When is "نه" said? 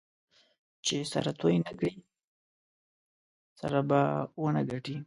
1.65-1.71, 4.55-4.61